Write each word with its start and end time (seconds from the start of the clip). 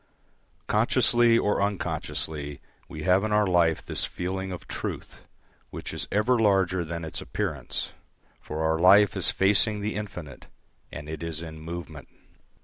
Consciously 0.65 1.37
or 1.37 1.61
unconsciously 1.61 2.59
we 2.89 3.03
have 3.03 3.23
in 3.23 3.31
our 3.31 3.45
life 3.45 3.85
this 3.85 4.03
feeling 4.03 4.51
of 4.51 4.67
Truth 4.67 5.21
which 5.69 5.93
is 5.93 6.07
ever 6.11 6.39
larger 6.39 6.83
than 6.83 7.05
its 7.05 7.21
appearance; 7.21 7.93
for 8.39 8.63
our 8.63 8.79
life 8.79 9.15
is 9.15 9.29
facing 9.29 9.79
the 9.79 9.93
infinite, 9.93 10.47
and 10.91 11.07
it 11.07 11.21
is 11.21 11.39
in 11.43 11.59
movement. 11.59 12.07